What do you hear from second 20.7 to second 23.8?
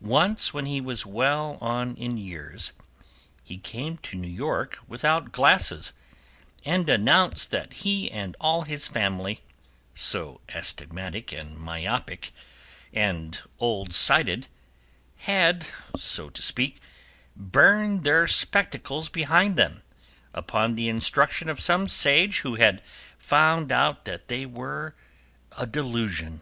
the instruction of some sage who had found